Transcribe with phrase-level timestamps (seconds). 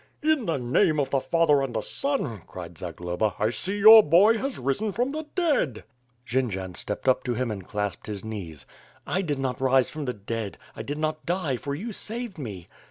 [0.23, 4.35] "In the name of the Father and the Son," cried Zagloba, "I see your boy
[4.39, 5.83] has risen from the dead."
[6.25, 8.65] Jendzian stepped up to him and clasped his knees.
[9.05, 12.67] "I did not rise from the dead; I did not die, for you saved me.''